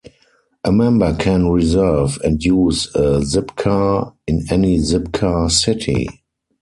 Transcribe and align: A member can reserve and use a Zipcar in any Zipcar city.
A 0.63 0.71
member 0.71 1.13
can 1.15 1.51
reserve 1.51 2.17
and 2.23 2.43
use 2.43 2.87
a 2.95 3.19
Zipcar 3.19 4.15
in 4.25 4.43
any 4.49 4.79
Zipcar 4.79 5.51
city. 5.51 6.07